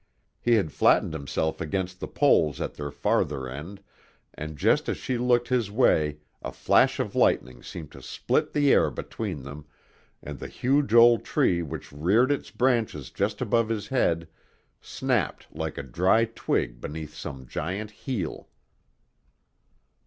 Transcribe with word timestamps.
He 0.41 0.55
had 0.55 0.71
flattened 0.71 1.13
himself 1.13 1.61
against 1.61 1.99
the 1.99 2.07
poles 2.07 2.59
at 2.59 2.73
their 2.73 2.89
farther 2.89 3.47
end, 3.47 3.83
and 4.33 4.57
just 4.57 4.89
as 4.89 4.97
she 4.97 5.15
looked 5.19 5.49
his 5.49 5.69
way 5.69 6.17
a 6.41 6.51
flash 6.51 6.99
of 6.99 7.13
lightning 7.13 7.61
seemed 7.61 7.91
to 7.91 8.01
split 8.01 8.51
the 8.51 8.71
air 8.73 8.89
between 8.89 9.43
them 9.43 9.67
and 10.23 10.39
the 10.39 10.47
huge 10.47 10.95
old 10.95 11.23
tree 11.23 11.61
which 11.61 11.91
reared 11.91 12.31
its 12.31 12.49
branches 12.49 13.11
just 13.11 13.41
above 13.41 13.69
his 13.69 13.89
head, 13.89 14.27
snapped 14.81 15.45
like 15.53 15.77
a 15.77 15.83
dry 15.83 16.25
twig 16.25 16.81
beneath 16.81 17.13
some 17.13 17.45
giant 17.45 17.91
heel. 17.91 18.49